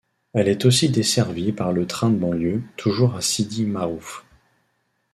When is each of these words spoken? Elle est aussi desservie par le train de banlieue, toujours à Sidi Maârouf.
Elle 0.33 0.47
est 0.47 0.65
aussi 0.65 0.89
desservie 0.89 1.51
par 1.51 1.71
le 1.73 1.85
train 1.85 2.09
de 2.09 2.15
banlieue, 2.17 2.63
toujours 2.75 3.13
à 3.13 3.21
Sidi 3.21 3.67
Maârouf. 3.67 4.25